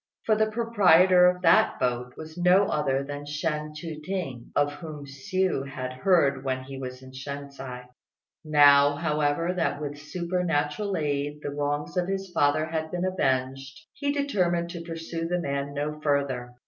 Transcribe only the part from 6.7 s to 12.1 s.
was in Shensi; now, however, that with supernatural aid the wrongs of